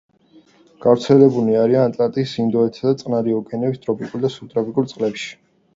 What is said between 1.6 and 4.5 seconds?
არიან ატლანტის, ინდოეთისა და წყნარი ოკეანეების ტროპიკულ და